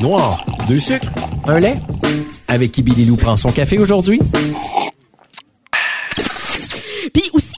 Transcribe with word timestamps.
Noir, 0.00 0.46
deux 0.68 0.78
sucres, 0.78 1.08
un 1.48 1.58
lait. 1.58 1.74
Avec 2.46 2.70
qui 2.70 2.82
Billy 2.82 3.04
Lou 3.04 3.16
prend 3.16 3.36
son 3.36 3.50
café 3.50 3.78
aujourd'hui? 3.78 4.20
Puis 7.12 7.24
aussi, 7.32 7.54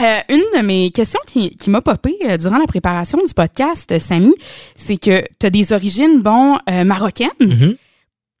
euh, 0.00 0.18
une 0.28 0.42
de 0.58 0.62
mes 0.62 0.90
questions 0.90 1.20
qui, 1.24 1.50
qui 1.50 1.70
m'a 1.70 1.82
popé 1.82 2.16
euh, 2.24 2.36
durant 2.36 2.58
la 2.58 2.66
préparation 2.66 3.18
du 3.24 3.32
podcast, 3.32 3.92
euh, 3.92 4.00
Samy, 4.00 4.34
c'est 4.74 4.96
que 4.96 5.22
tu 5.38 5.46
as 5.46 5.50
des 5.50 5.72
origines, 5.72 6.20
bon, 6.20 6.58
euh, 6.68 6.82
marocaines. 6.82 7.28
Mhm. 7.38 7.76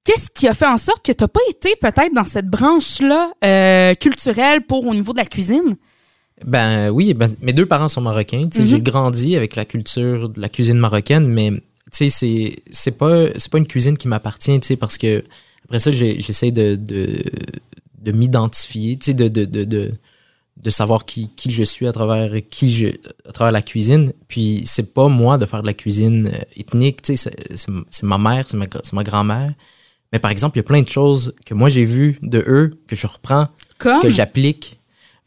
Qu'est-ce 0.04 0.30
qui 0.34 0.48
a 0.48 0.54
fait 0.54 0.66
en 0.66 0.78
sorte 0.78 1.06
que 1.06 1.12
tu 1.12 1.28
pas 1.28 1.40
été 1.48 1.76
peut-être 1.80 2.12
dans 2.12 2.24
cette 2.24 2.48
branche-là 2.48 3.30
euh, 3.44 3.94
culturelle 3.94 4.62
pour 4.66 4.84
au 4.84 4.94
niveau 4.94 5.12
de 5.12 5.18
la 5.18 5.24
cuisine? 5.26 5.76
Ben 6.44 6.90
oui, 6.90 7.14
ben, 7.14 7.34
mes 7.40 7.52
deux 7.52 7.66
parents 7.66 7.88
sont 7.88 8.00
marocains. 8.02 8.48
sais, 8.52 8.60
Mhm. 8.62 8.66
J'ai 8.68 8.80
grandi 8.80 9.36
avec 9.36 9.56
la 9.56 9.64
culture 9.64 10.28
de 10.28 10.40
la 10.40 10.48
cuisine 10.48 10.78
marocaine, 10.78 11.26
mais 11.28 11.50
c'est 11.90 12.08
c'est 12.10 12.98
pas 12.98 13.28
c'est 13.36 13.50
pas 13.50 13.58
une 13.58 13.66
cuisine 13.66 13.96
qui 13.96 14.06
m'appartient, 14.08 14.60
parce 14.78 14.98
que 14.98 15.24
après 15.64 15.78
ça, 15.78 15.92
j'ai- 15.92 16.20
j'essaie 16.20 16.50
de, 16.50 16.76
de, 16.76 17.22
de 18.02 18.12
m'identifier, 18.12 18.96
de, 18.96 19.12
de, 19.28 19.44
de, 19.46 19.64
de, 19.64 19.92
de 20.62 20.70
savoir 20.70 21.04
qui, 21.06 21.30
qui 21.34 21.50
je 21.50 21.64
suis 21.64 21.86
à 21.88 21.92
travers 21.92 22.30
qui 22.50 22.72
je 22.72 22.88
à 23.28 23.32
travers 23.32 23.52
la 23.52 23.62
cuisine. 23.62 24.12
Puis 24.28 24.62
c'est 24.66 24.92
pas 24.94 25.08
moi 25.08 25.38
de 25.38 25.46
faire 25.46 25.62
de 25.62 25.66
la 25.66 25.74
cuisine 25.74 26.30
euh, 26.32 26.38
ethnique, 26.56 27.02
tu 27.02 27.16
sais, 27.16 27.30
c'est- 27.54 28.02
ma 28.02 28.18
mère, 28.18 28.44
c'est 28.48 28.56
ma, 28.58 28.66
ma 28.92 29.02
grand-mère. 29.02 29.50
Mais 30.12 30.18
par 30.20 30.30
exemple, 30.30 30.56
il 30.56 30.60
y 30.60 30.64
a 30.64 30.64
plein 30.64 30.82
de 30.82 30.88
choses 30.88 31.34
que 31.46 31.54
moi 31.54 31.68
j'ai 31.68 31.84
vues 31.84 32.18
de 32.22 32.44
eux 32.46 32.70
que 32.86 32.94
je 32.94 33.06
reprends, 33.06 33.48
Comme? 33.78 34.02
que 34.02 34.10
j'applique. 34.10 34.75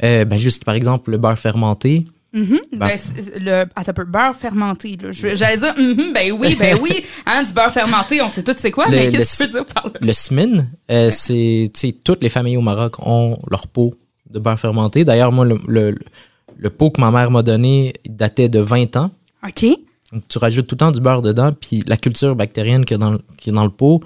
Euh, 0.03 0.25
ben 0.25 0.37
juste 0.39 0.63
par 0.65 0.75
exemple 0.75 1.11
le 1.11 1.17
beurre 1.17 1.37
fermenté. 1.39 2.05
Mhm. 2.31 2.59
Ben- 2.73 2.87
Ben, 2.87 2.97
le, 3.39 3.51
attends 3.75 3.89
un 3.89 3.93
peu, 3.93 4.05
beurre 4.05 4.35
fermenté. 4.35 4.95
J'allais 5.11 5.57
dire, 5.57 5.73
mhm, 5.77 6.13
ben 6.13 6.31
oui, 6.31 6.55
ben 6.59 6.77
oui. 6.81 7.03
Hein, 7.25 7.43
du 7.43 7.53
beurre 7.53 7.71
fermenté, 7.73 8.21
on 8.21 8.29
sait 8.29 8.43
tout 8.43 8.53
c'est 8.57 8.71
quoi, 8.71 8.85
Le- 8.85 8.91
mais 8.91 9.09
qu'est-ce 9.09 9.39
que 9.39 9.43
tu 9.45 9.49
veux 9.53 9.63
dire 9.63 9.73
par 9.73 9.85
là? 9.87 9.93
Le 9.99 10.13
smin, 10.13 10.65
euh, 10.91 11.09
c'est 11.11 11.71
tu 11.73 11.79
sais, 11.79 11.91
toutes 12.03 12.21
les 12.23 12.29
familles 12.29 12.57
au 12.57 12.61
Maroc 12.61 12.95
ont 13.05 13.37
leur 13.49 13.67
pot 13.67 13.93
de 14.29 14.39
beurre 14.39 14.59
fermenté. 14.59 15.03
D'ailleurs 15.05 15.31
moi 15.31 15.43
le, 15.45 15.57
le, 15.67 15.95
le 16.57 16.69
pot 16.69 16.91
que 16.91 17.01
ma 17.01 17.09
mère 17.11 17.31
m'a 17.31 17.41
donné 17.41 17.93
datait 18.07 18.47
de 18.49 18.59
20 18.59 18.95
ans. 18.97 19.11
OK. 19.45 19.65
Donc, 20.11 20.23
tu 20.27 20.37
rajoutes 20.39 20.67
tout 20.67 20.75
le 20.75 20.79
temps 20.79 20.91
du 20.91 21.01
beurre 21.01 21.21
dedans, 21.21 21.51
puis 21.51 21.83
la 21.87 21.95
culture 21.97 22.35
bactérienne 22.35 22.83
qu'il 22.85 22.95
y 22.99 22.99
a 22.99 23.05
dans, 23.05 23.17
qui 23.37 23.49
est 23.49 23.53
dans 23.53 23.63
le 23.63 23.69
pot 23.69 24.01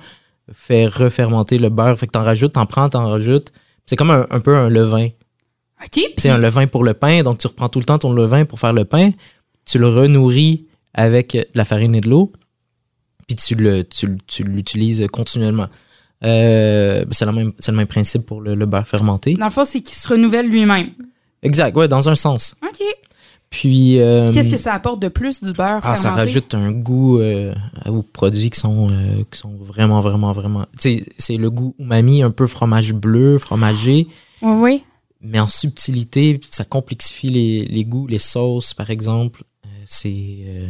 fait 0.51 0.85
refermenter 0.85 1.57
le 1.57 1.69
beurre. 1.69 1.97
Fait 1.97 2.07
que 2.07 2.11
t'en 2.11 2.23
rajoutes, 2.23 2.53
t'en 2.53 2.65
prends, 2.65 2.89
t'en 2.89 3.09
rajoutes. 3.09 3.51
C'est 3.85 3.95
comme 3.95 4.11
un, 4.11 4.25
un 4.29 4.39
peu 4.41 4.55
un 4.55 4.69
levain. 4.69 5.07
C'est 6.17 6.29
un 6.29 6.37
levain 6.37 6.67
pour 6.67 6.83
le 6.83 6.93
pain, 6.93 7.23
donc 7.23 7.37
tu 7.39 7.47
reprends 7.47 7.69
tout 7.69 7.79
le 7.79 7.85
temps 7.85 7.97
ton 7.99 8.13
levain 8.13 8.45
pour 8.45 8.59
faire 8.59 8.73
le 8.73 8.85
pain, 8.85 9.11
tu 9.65 9.77
le 9.79 9.87
renourris 9.89 10.65
avec 10.93 11.33
de 11.33 11.45
la 11.55 11.65
farine 11.65 11.95
et 11.95 12.01
de 12.01 12.09
l'eau, 12.09 12.31
puis 13.27 13.35
tu 13.35 13.55
le 13.55 13.83
tu, 13.83 14.17
tu 14.27 14.43
l'utilises 14.43 15.05
continuellement. 15.11 15.67
Euh, 16.23 17.03
c'est, 17.11 17.25
même, 17.31 17.51
c'est 17.59 17.71
le 17.71 17.77
même 17.77 17.87
principe 17.87 18.25
pour 18.25 18.39
le, 18.41 18.55
le 18.55 18.65
beurre 18.65 18.87
fermenté. 18.87 19.33
dans 19.33 19.45
le 19.45 19.51
fond, 19.51 19.65
c'est 19.65 19.81
qu'il 19.81 19.95
se 19.97 20.07
renouvelle 20.07 20.47
lui-même. 20.49 20.89
Exact, 21.41 21.75
ouais, 21.75 21.87
dans 21.89 22.07
un 22.07 22.15
sens. 22.15 22.55
OK. 22.63 22.81
Puis. 23.49 23.99
euh, 23.99 24.31
Qu'est-ce 24.31 24.51
que 24.51 24.57
ça 24.57 24.73
apporte 24.73 25.01
de 25.01 25.09
plus 25.09 25.43
du 25.43 25.51
beurre 25.51 25.81
ah, 25.83 25.95
ça 25.95 26.09
fermenté? 26.09 26.21
rajoute 26.29 26.53
un 26.53 26.71
goût 26.71 27.19
euh, 27.19 27.53
aux 27.87 28.01
produits 28.03 28.49
qui 28.49 28.59
sont, 28.59 28.87
qui 29.29 29.37
sont 29.37 29.53
vraiment, 29.59 29.99
vraiment, 29.99 30.31
vraiment. 30.31 30.65
C'est 30.79 31.03
le 31.37 31.49
goût 31.51 31.75
umami, 31.77 32.23
un 32.23 32.31
peu 32.31 32.47
fromage 32.47 32.93
bleu, 32.93 33.37
fromagé. 33.37 34.07
Oui, 34.41 34.53
oui. 34.61 34.83
Mais 35.23 35.39
en 35.39 35.47
subtilité, 35.47 36.39
ça 36.49 36.63
complexifie 36.65 37.29
les, 37.29 37.65
les 37.65 37.85
goûts, 37.85 38.07
les 38.07 38.19
sauces, 38.19 38.73
par 38.73 38.89
exemple. 38.89 39.43
Euh, 39.65 39.69
c'est 39.85 40.37
euh, 40.45 40.67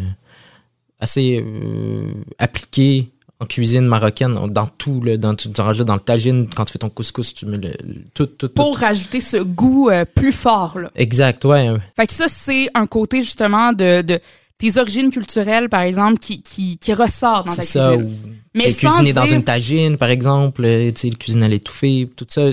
assez 0.99 1.43
euh, 1.45 2.11
appliqué 2.37 3.09
en 3.39 3.45
cuisine 3.45 3.85
marocaine, 3.85 4.35
dans 4.49 4.67
tout, 4.67 5.01
le, 5.01 5.17
dans, 5.17 5.35
tu, 5.35 5.49
rajoutes 5.57 5.87
dans 5.87 5.95
le 5.95 5.99
tagine, 5.99 6.47
quand 6.55 6.63
tu 6.65 6.73
fais 6.73 6.79
ton 6.79 6.89
couscous, 6.89 7.33
tu 7.33 7.45
mets 7.45 7.57
le, 7.57 7.73
le- 7.83 8.03
tout, 8.13 8.25
tout, 8.27 8.47
tout. 8.47 8.53
Pour 8.53 8.77
rajouter 8.77 9.19
ce 9.19 9.37
goût 9.37 9.89
euh, 9.89 10.05
plus 10.05 10.31
fort, 10.31 10.79
là. 10.79 10.89
Exact, 10.95 11.43
ouais. 11.43 11.73
Fait 11.95 12.07
que 12.07 12.13
ça, 12.13 12.27
c'est 12.29 12.69
un 12.73 12.87
côté, 12.87 13.21
justement, 13.21 13.73
de, 13.73 14.01
de 14.01 14.19
tes 14.59 14.77
origines 14.77 15.09
culturelles, 15.11 15.67
par 15.67 15.81
exemple, 15.81 16.19
qui, 16.19 16.41
qui, 16.41 16.77
qui 16.77 16.93
ressort 16.93 17.43
dans 17.43 17.55
ta 17.55 17.61
ça. 17.63 17.95
cuisine. 17.97 18.15
Mais 18.55 18.71
cuisiné 18.71 19.11
dans 19.13 19.25
une 19.25 19.43
tagine, 19.43 19.97
par 19.97 20.09
exemple, 20.09 20.61
tu 20.63 20.93
sais, 20.95 21.09
le 21.09 21.15
cuisine 21.15 21.43
à 21.43 21.47
l'étouffée, 21.49 22.07
tout 22.15 22.27
ça. 22.29 22.49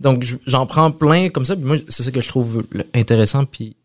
Donc, 0.00 0.22
je- 0.24 0.36
j'en 0.46 0.66
prends 0.66 0.90
plein 0.90 1.28
comme 1.28 1.44
ça. 1.44 1.56
Moi, 1.56 1.78
c'est 1.88 2.02
ça 2.02 2.10
que 2.10 2.20
je 2.20 2.28
trouve 2.28 2.64
intéressant, 2.94 3.44
puis 3.44 3.76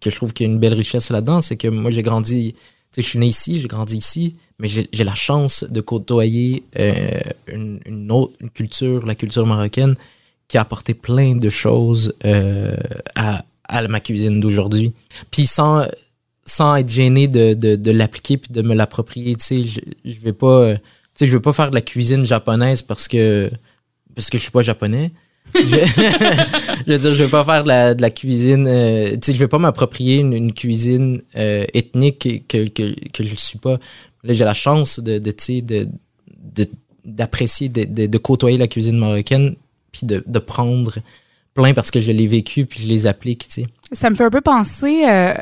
que 0.00 0.10
je 0.10 0.16
trouve 0.16 0.32
qu'il 0.32 0.46
y 0.46 0.50
a 0.50 0.52
une 0.52 0.58
belle 0.58 0.74
richesse 0.74 1.10
là-dedans. 1.10 1.40
C'est 1.40 1.56
que 1.56 1.68
moi, 1.68 1.90
j'ai 1.90 2.02
grandi, 2.02 2.54
je 2.96 3.02
suis 3.02 3.18
né 3.18 3.26
ici, 3.26 3.60
j'ai 3.60 3.68
grandi 3.68 3.96
ici, 3.96 4.36
mais 4.58 4.68
j'ai 4.68 5.04
la 5.04 5.14
chance 5.14 5.64
de 5.68 5.80
côtoyer 5.80 6.62
euh, 6.78 7.20
une, 7.48 8.12
autre 8.12 8.34
une 8.40 8.50
culture, 8.50 9.04
la 9.04 9.14
culture 9.14 9.46
marocaine, 9.46 9.94
qui 10.48 10.58
a 10.58 10.60
apporté 10.60 10.94
plein 10.94 11.34
de 11.34 11.48
choses 11.48 12.14
euh, 12.24 12.76
à, 13.16 13.44
ma 13.88 14.00
cuisine 14.00 14.40
d'aujourd'hui. 14.40 14.92
Puis 15.30 15.46
sans, 15.46 15.86
sans 16.44 16.76
être 16.76 16.90
gêné 16.90 17.26
de, 17.26 17.90
l'appliquer 17.90 18.36
puis 18.36 18.52
de 18.52 18.62
me 18.62 18.74
l'approprier, 18.74 19.34
tu 19.36 19.44
sais, 19.44 19.62
je, 19.64 19.80
je 20.04 20.20
vais 20.20 20.32
pas, 20.34 20.74
je 21.18 21.26
vais 21.26 21.40
pas 21.40 21.52
faire 21.52 21.70
de 21.70 21.74
la 21.74 21.80
cuisine 21.80 22.24
japonaise 22.24 22.82
parce 22.82 23.08
que 23.08 23.50
parce 24.14 24.30
que 24.30 24.38
je 24.38 24.42
suis 24.42 24.52
pas 24.52 24.62
japonais. 24.62 25.10
je, 25.54 26.92
veux 26.92 26.98
dire, 26.98 27.14
je 27.14 27.24
vais 27.24 27.30
pas 27.30 27.44
faire 27.44 27.64
de 27.64 28.00
la, 28.00 28.10
cuisine, 28.10 28.66
euh, 28.66 29.10
tu 29.12 29.18
sais, 29.22 29.34
je 29.34 29.38
vais 29.38 29.48
pas 29.48 29.58
m'approprier 29.58 30.18
une, 30.18 30.52
cuisine 30.52 31.22
euh, 31.36 31.64
ethnique 31.74 32.46
que, 32.48 32.68
que, 32.68 33.24
je 33.24 33.34
suis 33.36 33.58
pas. 33.58 33.78
Là, 34.24 34.34
j'ai 34.34 34.44
la 34.44 34.54
chance 34.54 35.00
de, 35.00 35.18
tu 35.18 35.62
sais, 35.62 35.64
d'apprécier, 37.04 37.68
de, 37.68 38.18
côtoyer 38.18 38.58
la 38.58 38.68
cuisine 38.68 38.98
marocaine, 38.98 39.54
puis 39.92 40.06
de 40.06 40.38
prendre 40.38 40.98
plein 41.54 41.72
parce 41.72 41.90
que 41.90 42.00
je 42.00 42.12
l'ai 42.12 42.26
vécu, 42.26 42.66
puis 42.66 42.82
je 42.82 42.88
les 42.88 43.06
applique, 43.06 43.48
tu 43.48 43.62
sais. 43.62 43.66
Ça 43.92 44.10
me 44.10 44.14
fait 44.16 44.24
un 44.24 44.30
peu 44.30 44.40
penser 44.40 45.04
euh, 45.08 45.32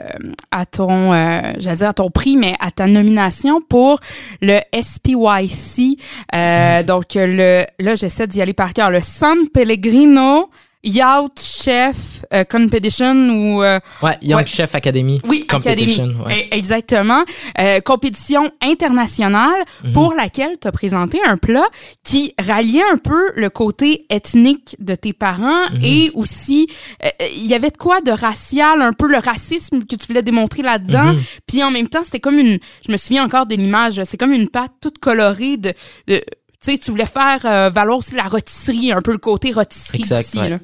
à 0.51 0.67
ton, 0.67 1.13
euh, 1.13 1.53
j'allais 1.59 1.77
dire 1.77 1.89
à 1.89 1.95
ton 1.95 2.11
prix, 2.11 2.37
mais 2.37 2.55
à 2.61 2.71
ta 2.71 2.87
nomination 2.87 3.63
pour 3.63 3.99
le 4.43 4.61
SPYC. 4.79 5.99
Euh, 6.35 6.83
Donc, 6.83 7.15
le, 7.15 7.65
là, 7.81 7.95
j'essaie 7.95 8.27
d'y 8.27 8.43
aller 8.43 8.53
par 8.53 8.75
cœur. 8.75 8.91
Le 8.91 9.01
San 9.01 9.49
Pellegrino 9.49 10.51
Yacht 10.85 11.41
Chef 11.41 12.25
euh, 12.35 12.45
Competition 12.45 13.15
ou... 13.15 13.63
euh, 13.63 13.79
Ouais, 14.03 14.17
Ouais. 14.35 14.47
Chef 14.47 14.75
Academy. 14.75 15.19
oui, 15.29 15.47
Competition, 15.47 16.05
Academy. 16.05 16.25
ouais. 16.27 16.49
Eh, 16.51 16.57
Exactement. 16.57 17.23
Euh, 17.61 17.81
compétition 17.81 18.51
internationale 18.61 19.63
Mhm. 19.85 19.93
pour 19.93 20.15
laquelle 20.15 20.57
tu 20.61 20.67
as 20.69 20.73
présenté 20.73 21.21
un 21.25 21.37
plat 21.37 21.65
qui 22.05 22.35
ralliait 22.41 22.83
un 22.93 22.97
peu 22.97 23.31
le 23.37 23.49
côté 23.51 24.07
ethnique 24.11 24.77
de 24.81 24.95
tes 24.95 25.13
parents 25.13 25.69
Mhm. 25.73 25.81
et 25.85 26.11
aussi 26.15 26.67
euh, 27.05 27.09
il 27.37 27.47
y 27.47 27.55
avait 27.55 27.71
de 27.71 27.77
quoi 27.77 28.01
de 28.01 28.11
racial, 28.11 28.83
un 28.83 28.93
peu 28.93 29.07
le 29.07 29.19
racisme 29.19 29.85
que 29.85 29.95
tu 29.97 30.07
voulais 30.09 30.23
démontrer 30.23 30.63
là-dedans. 30.63 31.13
Mhm. 31.15 31.21
Puis 31.47 31.63
en 31.63 31.71
même 31.71 31.89
temps, 31.89 32.03
c'était 32.05 32.21
comme 32.21 32.39
une 32.39 32.59
je 32.87 32.91
me 32.93 32.97
souviens 32.97 33.25
encore 33.25 33.47
de 33.47 33.55
l'image, 33.55 34.03
c'est 34.05 34.17
comme 34.17 34.33
une 34.33 34.49
pâte 34.49 34.73
toute 34.81 34.99
colorée 34.99 35.57
de, 35.59 35.73
de 36.09 36.17
tu 36.65 36.71
sais, 36.73 36.79
tu 36.79 36.91
voulais 36.93 37.07
faire 37.07 37.41
euh, 37.45 37.71
valoir 37.71 37.99
aussi 37.99 38.15
la 38.15 38.23
rôtisserie, 38.25 38.93
un 38.93 39.01
peu 39.01 39.11
le 39.13 39.19
côté 39.19 39.51
rôtisserie 39.51 39.99
Exact, 39.99 40.23
d'ici. 40.25 40.39
ouais. 40.39 40.49
là. 40.51 40.57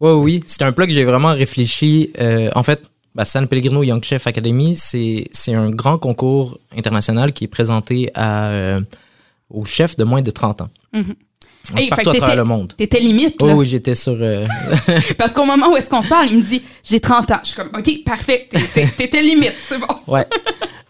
Ouais, 0.00 0.12
oui, 0.12 0.40
c'est 0.46 0.62
un 0.62 0.72
plat 0.72 0.86
que 0.86 0.92
j'ai 0.92 1.04
vraiment 1.04 1.32
réfléchi. 1.32 2.10
Euh, 2.20 2.50
en 2.54 2.62
fait, 2.62 2.90
bah, 3.14 3.24
San 3.24 3.46
Pellegrino 3.48 3.82
Young 3.82 4.02
Chef 4.04 4.26
Academy, 4.26 4.76
c'est 4.76 5.24
un 5.54 5.70
grand 5.70 5.98
concours 5.98 6.58
international 6.76 7.32
qui 7.32 7.44
est 7.44 7.48
présenté 7.48 8.10
à, 8.14 8.48
euh, 8.48 8.80
aux 9.50 9.64
chefs 9.64 9.96
de 9.96 10.04
moins 10.04 10.20
de 10.22 10.30
30 10.30 10.60
ans. 10.62 10.68
Donc, 10.92 11.80
Hey, 11.80 11.84
fait 11.88 11.90
partout 11.96 12.04
que 12.04 12.08
à 12.10 12.18
travers 12.18 12.26
t'étais- 12.28 12.36
le 12.36 12.44
monde. 12.44 12.72
T'étais 12.76 13.00
limite, 13.00 13.36
Oh 13.40 13.50
oui, 13.52 13.66
j'étais 13.66 13.94
sur... 13.96 14.12
euh, 14.20 14.46
Parce 15.18 15.32
qu'au 15.32 15.44
moment 15.44 15.72
où 15.72 15.76
est-ce 15.76 15.90
qu'on 15.90 16.02
se 16.02 16.08
parle, 16.08 16.28
il 16.30 16.38
me 16.38 16.42
dit 16.42 16.62
j'ai 16.84 17.00
30 17.00 17.30
ans. 17.32 17.38
Je 17.42 17.48
suis 17.48 17.56
comme 17.56 17.70
OK, 17.76 18.04
parfait. 18.04 18.46
T'es- 18.50 18.60
t'es- 18.72 18.86
T'étais 18.96 19.22
limite, 19.22 19.54
c'est 19.58 19.78
bon. 19.78 19.86
ouais. 20.06 20.26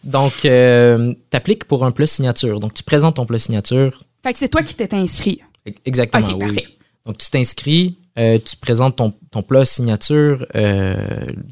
Donc, 0.05 0.45
euh, 0.45 1.15
t'appliques 1.31 1.65
pour 1.65 1.85
un 1.85 1.93
plat 1.93 2.07
signature. 2.07 2.61
Donc, 2.61 2.75
tu 2.75 2.83
présentes 2.83 3.17
ton 3.17 3.25
plat 3.25 3.39
signature. 3.39 3.99
Fait 4.23 4.33
que 4.35 4.39
c'est 4.39 4.49
toi 4.49 4.63
qui 4.63 4.75
t'étais 4.75 4.97
inscrit. 4.97 5.41
Exactement, 5.87 6.27
OK, 6.27 6.33
oui. 6.35 6.39
parfait. 6.41 6.65
Donc, 7.07 7.19
tu 7.19 7.31
t'inscris, 7.31 7.97
euh, 8.19 8.39
tu 8.39 8.57
présentes 8.57 8.97
ton, 8.97 9.13
ton 9.31 9.43
plat 9.43 9.65
signature, 9.65 10.47
euh, 10.55 10.95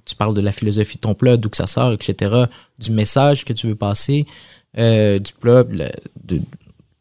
tu 0.07 0.15
parles 0.15 0.35
de 0.35 0.41
la 0.41 0.53
philosophie 0.53 0.97
de 0.97 1.01
ton 1.01 1.15
plat, 1.15 1.37
d'où 1.37 1.49
que 1.51 1.57
ça 1.57 1.67
sort, 1.67 1.93
etc., 1.93 2.45
du 2.79 2.91
message 2.91 3.45
que 3.45 3.53
tu 3.53 3.67
veux 3.67 3.75
passer, 3.75 4.25
euh, 4.79 5.19
du 5.19 5.33
plat, 5.33 5.63
de- 5.65 6.41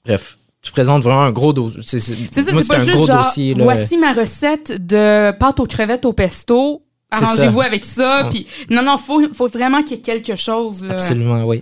bref. 0.05 0.37
Tu 0.61 0.71
présentes 0.71 1.03
vraiment 1.03 1.23
un 1.23 1.31
gros 1.31 1.51
dossier. 1.51 1.81
C'est 1.83 1.99
ça, 1.99 2.13
c'est 2.33 2.67
pas 2.67 2.75
un 2.77 2.79
juste 2.79 2.95
gros 2.95 3.05
genre 3.07 3.23
dossier. 3.23 3.53
Là. 3.53 3.63
voici 3.65 3.97
ma 3.97 4.13
recette 4.13 4.85
de 4.85 5.31
pâte 5.37 5.59
aux 5.59 5.65
crevettes 5.65 6.05
au 6.05 6.13
pesto. 6.13 6.81
Arrangez-vous 7.11 7.61
avec 7.61 7.83
ça. 7.83 8.23
Ouais. 8.23 8.29
Puis 8.29 8.47
non, 8.69 8.81
non, 8.81 8.97
faut, 8.97 9.21
faut 9.33 9.49
vraiment 9.49 9.83
qu'il 9.83 9.97
y 9.97 9.99
ait 9.99 10.01
quelque 10.01 10.35
chose. 10.37 10.83
Là. 10.85 10.93
Absolument, 10.93 11.43
oui. 11.45 11.61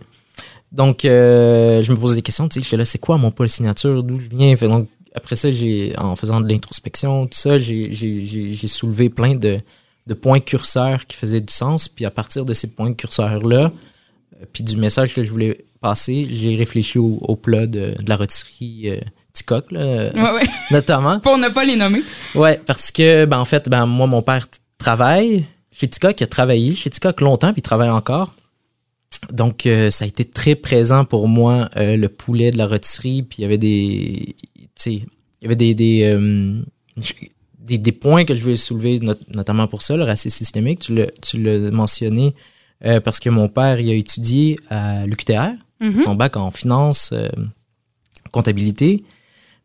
Donc, 0.72 1.00
je 1.04 1.92
me 1.92 1.96
posais 1.98 2.14
des 2.16 2.22
questions. 2.22 2.48
Tu 2.48 2.60
sais, 2.60 2.64
je 2.64 2.70
fais 2.70 2.78
là, 2.78 2.86
c'est 2.86 3.00
quoi 3.00 3.18
mon 3.18 3.32
pôle 3.32 3.50
signature? 3.50 4.04
D'où 4.04 4.20
je 4.20 4.30
viens? 4.30 4.56
Fait, 4.56 4.68
donc, 4.68 4.88
après 5.16 5.36
ça, 5.36 5.52
j'ai, 5.52 5.94
en 5.98 6.16
faisant 6.16 6.42
de 6.42 6.48
l'introspection, 6.48 7.28
tout 7.28 7.38
ça, 7.38 7.60
j'ai, 7.60 8.56
soulevé 8.68 9.10
plein 9.10 9.36
de, 9.36 9.60
de 10.08 10.14
points 10.14 10.40
curseurs 10.40 11.06
qui 11.06 11.18
faisaient 11.18 11.42
du 11.42 11.54
sens. 11.54 11.88
Puis 11.90 12.06
à 12.06 12.12
partir 12.12 12.46
de 12.46 12.54
ces 12.54 12.74
points 12.74 12.94
curseurs-là, 12.94 13.72
euh, 14.42 14.46
puis 14.54 14.64
du 14.64 14.78
message 14.78 15.14
que 15.14 15.24
je 15.24 15.30
voulais 15.30 15.66
passer, 15.82 16.28
j'ai 16.30 16.56
réfléchi 16.56 16.98
au, 16.98 17.20
au 17.22 17.36
plat 17.36 17.68
de, 17.68 17.96
de 18.00 18.10
la 18.10 18.16
rôtisserie 18.16 18.90
euh, 18.90 19.02
Ticoc, 19.34 19.72
là, 19.72 20.12
Ouais, 20.14 20.32
ouais. 20.34 20.48
notamment. 20.72 21.20
Pour 21.20 21.38
ne 21.38 21.50
pas 21.50 21.66
les 21.66 21.76
nommer. 21.76 22.04
Ouais, 22.36 22.60
parce 22.66 22.92
que, 22.92 23.26
ben, 23.26 23.40
en 23.40 23.46
fait, 23.46 23.68
ben, 23.68 23.86
moi, 23.86 24.08
mon 24.08 24.22
père 24.22 24.48
travaille 24.78 25.46
chez 25.72 25.88
Ticoc, 25.88 26.20
il 26.20 26.24
a 26.24 26.28
travaillé 26.28 26.76
chez 26.76 26.90
Ticoc 26.90 27.22
longtemps, 27.22 27.52
puis 27.52 27.60
il 27.60 27.64
travaille 27.64 27.90
encore. 27.90 28.34
Donc, 29.32 29.66
euh, 29.66 29.92
ça 29.92 30.06
a 30.06 30.08
été 30.08 30.26
très 30.26 30.56
présent 30.56 31.06
pour 31.06 31.28
moi, 31.28 31.70
euh, 31.78 31.96
le 31.96 32.10
poulet 32.10 32.52
de 32.52 32.58
la 32.58 32.66
rôtisserie, 32.68 33.24
puis 33.24 33.38
il 33.40 33.42
y 33.44 33.46
avait 33.46 33.58
des, 33.60 34.36
tu 34.56 34.66
sais, 34.76 34.94
il 34.94 35.04
y 35.44 35.46
avait 35.46 35.56
des, 35.56 35.74
des, 35.76 36.04
euh, 36.06 36.62
des, 37.60 37.78
des 37.78 37.92
points 37.92 38.26
que 38.26 38.36
je 38.36 38.42
voulais 38.42 38.58
soulever, 38.58 39.00
not- 39.00 39.14
notamment 39.34 39.68
pour 39.68 39.84
ça, 39.84 39.96
le 39.96 40.04
racisme 40.04 40.36
systémique, 40.38 40.80
tu 40.80 40.96
l'as, 40.96 41.12
tu 41.22 41.42
l'as 41.42 41.72
mentionné, 41.72 42.34
parce 43.04 43.20
que 43.20 43.30
mon 43.30 43.48
père, 43.48 43.80
il 43.80 43.90
a 43.92 43.94
étudié 43.94 44.58
à 44.70 45.06
l'UQTR, 45.06 45.54
Mhm. 45.80 46.04
son 46.04 46.16
bac 46.16 46.36
en 46.36 46.50
finance, 46.52 47.14
comptabilité. 48.32 49.04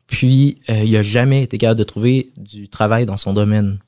Puis, 0.07 0.59
il 0.69 0.97
a 0.97 1.03
jamais 1.03 1.43
été 1.43 1.59
capable 1.59 1.79
de 1.79 1.85
trouver 1.85 2.31
du 2.37 2.69
travail 2.69 3.07
dans 3.07 3.17
son 3.17 3.33
domaine. 3.33 3.79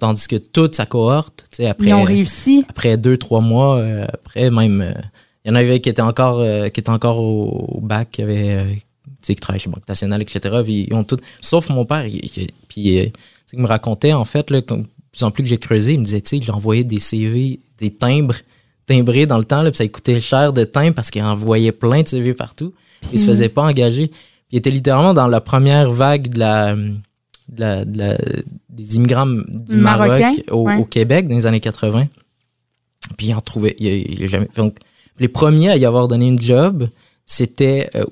Tandis 0.00 0.26
que 0.28 0.36
toute 0.36 0.74
sa 0.74 0.86
cohorte, 0.86 1.44
tu 1.50 1.56
sais, 1.56 1.66
après, 1.66 1.86
Ils 1.88 1.94
ont 1.94 2.02
réussi. 2.02 2.64
après 2.68 2.96
deux, 2.96 3.16
trois 3.16 3.40
mois, 3.40 3.78
euh, 3.78 4.06
après 4.12 4.50
même, 4.50 4.80
euh, 4.80 4.92
il 5.44 5.48
y 5.48 5.50
en 5.52 5.54
avait 5.54 5.80
qui 5.80 5.88
étaient 5.88 6.02
encore, 6.02 6.40
euh, 6.40 6.68
qui 6.68 6.80
étaient 6.80 6.90
encore 6.90 7.18
au, 7.18 7.76
au 7.76 7.80
bac, 7.80 8.10
qui 8.10 8.22
avaient, 8.22 8.64
tu 8.74 8.80
sais, 9.22 9.34
qui 9.34 9.40
travaillaient 9.40 9.62
chez 9.62 9.70
Banque 9.70 9.88
Nationale, 9.88 10.20
etc. 10.22 10.40
Puis 10.64 10.86
ils 10.90 10.94
ont 10.94 11.04
tout, 11.04 11.18
sauf 11.40 11.68
mon 11.70 11.84
père, 11.84 12.06
il- 12.06 12.16
il- 12.36 12.48
puis 12.68 13.12
qu'il 13.48 13.58
me 13.60 13.66
racontait, 13.66 14.12
en 14.12 14.24
fait, 14.24 14.50
là, 14.50 14.60
comme, 14.62 14.82
de 14.82 14.88
plus 15.12 15.22
en 15.22 15.30
plus 15.30 15.44
que 15.44 15.48
j'ai 15.48 15.58
creusé, 15.58 15.92
il 15.94 16.00
me 16.00 16.04
disait, 16.04 16.20
tu 16.20 16.38
sais, 16.38 16.42
j'envoyais 16.42 16.82
des 16.84 16.98
CV, 17.00 17.60
des 17.78 17.90
timbres 17.94 18.34
timbrés 18.86 19.26
dans 19.26 19.38
le 19.38 19.44
temps, 19.44 19.62
là, 19.62 19.70
puis 19.70 19.78
ça 19.78 19.88
coûtait 19.88 20.20
cher 20.20 20.52
de 20.52 20.64
timbre 20.64 20.94
parce 20.94 21.10
qu'il 21.10 21.22
envoyait 21.22 21.72
plein 21.72 22.02
de 22.02 22.08
CV 22.08 22.34
partout. 22.34 22.74
Puis 23.00 23.10
il 23.14 23.18
se 23.20 23.24
faisait 23.26 23.48
pas 23.48 23.62
engager. 23.62 24.08
Puis 24.08 24.18
il 24.52 24.58
était 24.58 24.70
littéralement 24.70 25.14
dans 25.14 25.28
la 25.28 25.40
première 25.40 25.90
vague 25.92 26.28
de 26.28 26.38
la, 26.40 26.74
de 26.74 26.90
la- 27.58 27.84
de 27.84 27.98
la- 27.98 28.18
des 28.74 28.96
immigrants 28.96 29.26
du 29.26 29.76
Maroc 29.76 30.10
au, 30.50 30.64
ouais. 30.66 30.76
au 30.76 30.84
Québec 30.84 31.28
dans 31.28 31.36
les 31.36 31.46
années 31.46 31.60
80. 31.60 32.08
Puis 33.16 33.26
il 33.28 33.34
en. 33.34 33.74
Il, 33.78 33.86
a- 33.86 33.94
il 33.94 34.24
a 34.24 34.26
jamais, 34.26 34.48
donc, 34.56 34.76
les 35.18 35.28
premiers 35.28 35.70
à 35.70 35.76
y 35.76 35.84
avoir 35.86 36.08
donné 36.08 36.26
une 36.26 36.40
job, 36.40 36.88
c'était 37.26 37.90
euh. 37.94 38.04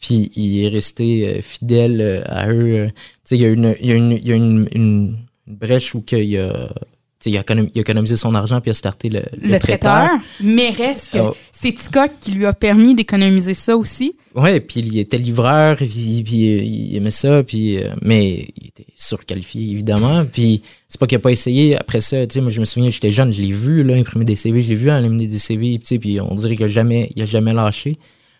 Puis 0.00 0.30
il 0.36 0.64
est 0.64 0.68
resté 0.68 1.26
euh, 1.38 1.42
fidèle 1.42 2.00
euh, 2.00 2.22
à 2.26 2.48
eux. 2.52 2.74
euh. 2.74 2.86
Tu 2.88 2.94
sais, 3.24 3.36
il 3.36 3.42
y 3.42 3.44
a 3.46 3.48
une, 3.48 3.74
il 3.80 3.86
y 3.86 3.92
a 3.92 3.94
une, 3.94 4.12
il 4.12 4.26
y 4.28 4.32
a 4.32 4.34
une, 4.36 4.68
une- 4.74 5.16
brèche 5.46 5.94
où 5.94 6.00
qu'il 6.00 6.24
a, 6.38 6.52
tu 6.68 6.74
sais, 6.74 6.95
il 7.30 7.36
a, 7.36 7.40
économisé, 7.40 7.72
il 7.74 7.78
a 7.78 7.82
économisé 7.82 8.16
son 8.16 8.34
argent 8.34 8.60
puis 8.60 8.70
a 8.70 8.74
starté 8.74 9.08
le, 9.08 9.22
le 9.40 9.52
Le, 9.52 9.58
traiteur. 9.58 10.10
Mais 10.40 10.70
reste 10.70 11.12
que 11.12 11.18
Oh. 11.18 11.34
c'est 11.52 11.72
Ticoc 11.72 12.10
qui 12.20 12.32
lui 12.32 12.46
a 12.46 12.52
permis 12.52 12.94
d'économiser 12.94 13.54
ça 13.54 13.76
aussi. 13.76 14.14
Ouais, 14.34 14.60
puis 14.60 14.80
il 14.80 14.98
était 14.98 15.18
livreur, 15.18 15.76
puis, 15.76 16.22
puis 16.24 16.48
euh, 16.48 16.62
il 16.62 16.96
aimait 16.96 17.10
ça, 17.10 17.42
puis 17.42 17.78
euh, 17.78 17.94
mais 18.02 18.48
il 18.60 18.68
était 18.68 18.86
surqualifié 18.94 19.70
évidemment, 19.70 20.24
puis 20.32 20.62
c'est 20.88 21.00
pas 21.00 21.06
qu'il 21.06 21.16
a 21.16 21.20
pas 21.20 21.32
essayé 21.32 21.76
après 21.76 22.00
ça, 22.00 22.26
tu 22.26 22.34
sais 22.34 22.40
moi 22.40 22.50
je 22.50 22.60
me 22.60 22.64
souviens 22.66 22.90
j'étais 22.90 23.12
jeune, 23.12 23.32
je 23.32 23.40
l'ai 23.40 23.52
vu 23.52 23.82
là 23.82 23.94
imprimer 23.94 24.24
des 24.24 24.36
CV, 24.36 24.62
je 24.62 24.68
l'ai 24.68 24.74
vu 24.74 24.90
imprimer 24.90 25.26
des 25.26 25.38
CV, 25.38 25.78
tu 25.78 25.86
sais 25.86 25.98
puis 25.98 26.20
on 26.20 26.34
dirait 26.34 26.54
qu'il 26.54 26.66
a 26.66 26.68
jamais 26.68 27.10
il 27.16 27.22
a 27.22 27.26
jamais 27.26 27.54
lâché. 27.54 27.98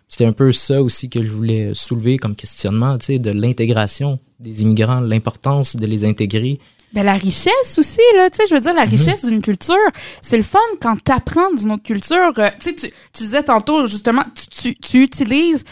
C'était 0.09 0.27
un 0.27 0.33
peu 0.33 0.53
ça 0.53 0.83
aussi 0.83 1.11
que 1.11 1.25
je 1.25 1.31
voulais 1.31 1.71
soulever 1.75 2.17
comme 2.17 2.37
questionnement, 2.37 2.97
tu 2.99 3.07
sais 3.07 3.19
de 3.19 3.31
l'intégration 3.31 4.21
des 4.39 4.63
immigrants, 4.63 5.01
l'importance 5.01 5.77
de 5.77 5.87
les 5.87 6.05
intégrer. 6.05 6.59
Ben, 6.97 7.05
la 7.05 7.13
richesse 7.13 7.79
aussi, 7.79 8.01
là, 8.17 8.31
tu 8.31 8.37
sais, 8.39 8.45
je 8.49 8.55
veux 8.55 8.61
dire, 8.61 8.73
la 8.75 8.85
richesse 8.85 9.25
d'une 9.27 9.43
culture, 9.43 9.77
c'est 10.23 10.39
le 10.39 10.43
fun 10.43 10.59
quand 10.81 10.95
tu 11.05 11.13
apprends 11.13 11.53
d'une 11.53 11.71
autre 11.73 11.83
culture. 11.83 12.33
Euh, 12.39 12.49
tu 12.59 12.71
sais, 12.71 12.75
tu 13.13 13.23
disais 13.23 13.43
tantôt, 13.43 13.87
justement, 13.87 14.23
tu, 14.35 14.73
tu, 14.73 14.75
tu 14.81 15.03
utilises 15.03 15.63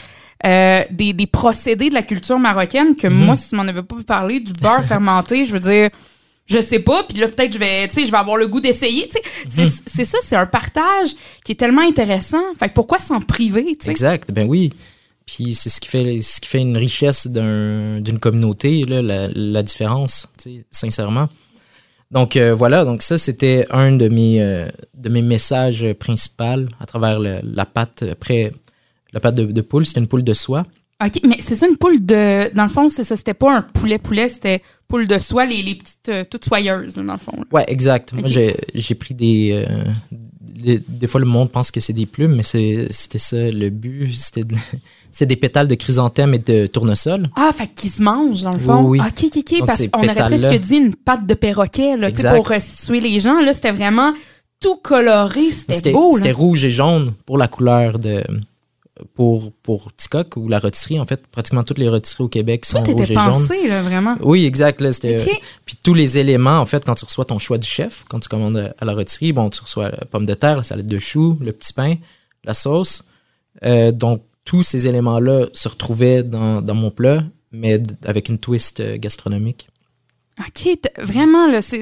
euh, 0.46 0.82
des, 0.90 1.14
des 1.14 1.26
procédés 1.26 1.88
de 1.88 1.94
la 1.94 2.02
culture 2.02 2.38
marocaine 2.38 2.94
que 2.94 3.06
moi, 3.08 3.36
si 3.36 3.48
tu 3.48 3.54
m'en 3.56 3.62
avais 3.62 3.82
pas 3.82 3.96
parlé, 4.06 4.38
du 4.40 4.52
beurre 4.52 4.84
fermenté, 4.88 5.46
je 5.46 5.54
veux 5.54 5.60
dire, 5.60 5.88
je 6.46 6.60
sais 6.60 6.80
pas, 6.80 7.02
puis 7.04 7.16
là, 7.16 7.28
peut-être, 7.28 7.54
je 7.54 7.58
vais, 7.58 7.88
tu 7.88 7.94
sais, 7.94 8.04
je 8.06 8.10
vais 8.10 8.18
avoir 8.18 8.36
le 8.36 8.46
goût 8.46 8.60
d'essayer, 8.60 9.08
tu 9.08 9.16
sais. 9.16 9.22
C'est- 9.48 9.82
C'est 9.86 10.04
ça, 10.04 10.18
c'est 10.22 10.36
un 10.36 10.44
partage 10.44 11.08
qui 11.42 11.52
est 11.52 11.54
tellement 11.54 11.80
intéressant. 11.80 12.42
Fait 12.58 12.68
que 12.68 12.74
pourquoi 12.74 12.98
s'en 12.98 13.20
priver, 13.22 13.64
tu 13.80 13.86
sais? 13.86 13.90
Exact, 13.90 14.30
ben 14.30 14.46
oui. 14.46 14.70
Puis 15.26 15.54
c'est 15.54 15.70
ce 15.70 15.80
qui 15.80 15.88
fait 15.88 16.20
ce 16.22 16.40
qui 16.40 16.48
fait 16.48 16.60
une 16.60 16.76
richesse 16.76 17.26
d'un- 17.26 18.00
d'une 18.00 18.18
communauté, 18.18 18.84
là, 18.84 19.00
la, 19.02 19.28
la 19.34 19.62
différence, 19.62 20.28
sincèrement. 20.70 21.28
Donc 22.10 22.36
euh, 22.36 22.54
voilà, 22.54 22.84
donc 22.84 23.02
ça 23.02 23.16
c'était 23.18 23.66
un 23.70 23.92
de 23.92 24.08
mes 24.08 24.40
euh, 24.42 24.68
de 24.94 25.08
mes 25.08 25.22
messages 25.22 25.84
principaux 25.94 26.66
à 26.78 26.86
travers 26.86 27.18
le- 27.18 27.40
la 27.42 27.64
pâte 27.64 28.02
après 28.02 28.52
la 29.12 29.20
pâte 29.20 29.34
de, 29.36 29.44
de 29.46 29.60
poule, 29.62 29.86
c'était 29.86 30.00
une 30.00 30.08
poule 30.08 30.22
de 30.24 30.34
soie. 30.34 30.64
OK, 31.04 31.20
mais 31.26 31.36
c'est 31.40 31.56
ça 31.56 31.66
une 31.66 31.76
poule 31.76 32.04
de. 32.04 32.54
Dans 32.54 32.62
le 32.64 32.68
fond, 32.68 32.88
c'est 32.88 33.02
ça. 33.04 33.16
C'était 33.16 33.34
pas 33.34 33.56
un 33.56 33.62
poulet-poulet, 33.62 34.28
c'était 34.28 34.62
poule 34.86 35.08
de 35.08 35.18
soie, 35.18 35.44
les, 35.46 35.62
les 35.62 35.74
petites 35.74 36.08
euh, 36.08 36.24
toutes 36.30 36.44
soyeuses, 36.44 36.96
là, 36.96 37.02
dans 37.02 37.12
le 37.14 37.18
fond. 37.18 37.32
là. 37.36 37.44
Ouais, 37.50 37.64
exact. 37.68 38.12
Moi 38.12 38.28
j'ai 38.28 38.94
pris 38.94 39.14
des, 39.14 39.64
euh, 39.68 39.84
des 40.40 40.80
des 40.86 41.06
fois 41.08 41.20
le 41.20 41.26
monde 41.26 41.50
pense 41.50 41.70
que 41.72 41.80
c'est 41.80 41.92
des 41.92 42.06
plumes, 42.06 42.36
mais 42.36 42.42
c'était 42.44 43.18
ça 43.18 43.50
le 43.50 43.70
but, 43.70 44.14
c'était 44.14 44.44
de- 44.44 44.54
c'est 45.14 45.26
des 45.26 45.36
pétales 45.36 45.68
de 45.68 45.74
chrysanthème 45.76 46.34
et 46.34 46.38
de 46.40 46.66
tournesol. 46.66 47.28
Ah, 47.36 47.52
fait 47.56 47.68
qu'ils 47.68 47.90
se 47.90 48.02
mangent, 48.02 48.42
dans 48.42 48.50
le 48.52 48.58
fond. 48.58 48.82
Oui, 48.82 48.98
oui. 48.98 49.06
OK, 49.06 49.24
OK, 49.24 49.36
OK. 49.38 49.58
Donc, 49.58 49.66
Parce 49.68 49.88
qu'on 49.88 49.98
aurait 50.02 50.14
presque 50.14 50.60
dit 50.62 50.76
une 50.76 50.94
pâte 50.94 51.26
de 51.26 51.34
perroquet, 51.34 51.96
là, 51.96 52.10
pour 52.36 52.48
restituer 52.48 53.00
les 53.00 53.20
gens. 53.20 53.40
Là, 53.40 53.54
c'était 53.54 53.70
vraiment 53.72 54.12
tout 54.60 54.76
coloré. 54.76 55.50
C'était 55.50 55.92
beau, 55.92 56.16
c'était 56.16 56.32
rouge 56.32 56.64
et 56.64 56.70
jaune 56.70 57.12
pour 57.26 57.38
la 57.38 57.48
couleur 57.48 57.98
de 57.98 58.22
pour 59.14 59.52
pour 59.62 59.92
Ticoc 59.96 60.36
ou 60.36 60.48
la 60.48 60.60
rôtisserie 60.60 61.00
en 61.00 61.04
fait 61.06 61.26
pratiquement 61.26 61.64
toutes 61.64 61.78
les 61.78 61.88
rôtisseries 61.88 62.24
au 62.24 62.28
Québec 62.28 62.64
sont 62.64 62.80
Tout 62.82 62.92
rouges 62.92 63.02
était 63.10 63.12
et 63.12 63.16
jaunes. 63.16 63.24
pensé, 63.32 63.68
là, 63.68 63.82
vraiment. 63.82 64.16
Oui, 64.22 64.46
exact 64.46 64.80
là, 64.80 64.90
OK. 64.90 65.40
puis 65.66 65.76
tous 65.84 65.94
les 65.94 66.16
éléments 66.16 66.58
en 66.60 66.64
fait 66.64 66.84
quand 66.84 66.94
tu 66.94 67.04
reçois 67.04 67.24
ton 67.24 67.40
choix 67.40 67.58
du 67.58 67.66
chef, 67.68 68.04
quand 68.08 68.20
tu 68.20 68.28
commandes 68.28 68.56
à- 68.56 68.72
à 68.80 68.84
la 68.84 68.94
rôtisserie, 68.94 69.32
bon 69.32 69.50
tu 69.50 69.60
reçois 69.60 69.90
la 69.90 70.04
pomme 70.10 70.26
de 70.26 70.34
terre, 70.34 70.56
la 70.58 70.62
salade 70.62 70.86
de 70.86 70.98
choux, 71.00 71.36
le 71.40 71.52
petit 71.52 71.72
pain, 71.72 71.96
la 72.44 72.54
sauce. 72.54 73.02
Euh, 73.64 73.90
donc 73.90 74.22
tous 74.44 74.62
ces 74.62 74.86
éléments 74.86 75.20
là 75.20 75.46
se 75.52 75.68
retrouvaient 75.68 76.22
dans, 76.22 76.62
dans 76.62 76.74
mon 76.74 76.90
plat 76.90 77.24
mais 77.52 77.80
avec 78.04 78.28
une 78.28 78.38
twist 78.38 78.80
euh, 78.80 78.96
gastronomique. 78.98 79.68
OK, 80.40 80.76
vraiment, 80.98 81.46
là, 81.46 81.62
c'est... 81.62 81.80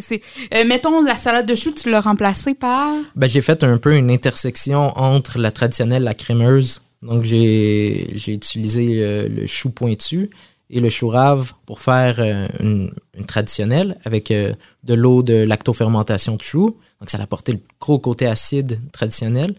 euh, 0.55 0.64
mettons, 0.67 1.03
la 1.03 1.17
salade 1.17 1.47
de 1.47 1.55
choux, 1.55 1.73
tu 1.73 1.91
l'as 1.91 2.03
remplacée 2.03 2.53
par... 2.53 2.93
Ben, 3.17 3.26
j'ai 3.26 3.41
fait 3.41 3.64
un 3.64 3.79
peu 3.79 3.94
une 3.94 4.11
intersection 4.11 4.93
entre 4.98 5.39
la 5.39 5.51
traditionnelle, 5.51 6.03
la 6.03 6.13
crémeuse. 6.13 6.82
Donc, 7.01 7.25
j'ai 7.25 8.15
utilisé 8.27 9.03
euh, 9.03 9.29
le 9.29 9.46
chou 9.46 9.70
pointu 9.70 10.29
et 10.69 10.81
le 10.81 10.91
chou 10.91 11.08
rave 11.08 11.55
pour 11.65 11.81
faire 11.81 12.17
euh, 12.19 12.46
une, 12.60 12.93
une 13.17 13.25
traditionnelle 13.25 13.96
avec 14.05 14.31
de 14.31 14.94
l'eau 14.94 15.22
de 15.22 15.44
lactofermentation 15.44 16.37
de 16.37 16.43
chou. 16.43 16.77
Donc, 17.01 17.08
ça 17.08 17.17
a 17.17 17.22
apporté 17.22 17.53
le 17.53 17.60
gros 17.81 17.98
côté 17.98 18.27
acide 18.27 18.79
traditionnel. 18.93 19.55